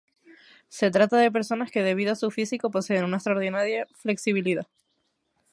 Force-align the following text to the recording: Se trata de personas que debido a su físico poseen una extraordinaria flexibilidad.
Se 0.67 0.89
trata 0.89 1.17
de 1.17 1.31
personas 1.31 1.69
que 1.69 1.83
debido 1.83 2.11
a 2.13 2.15
su 2.15 2.31
físico 2.31 2.71
poseen 2.71 3.03
una 3.05 3.17
extraordinaria 3.17 3.85
flexibilidad. 3.93 4.65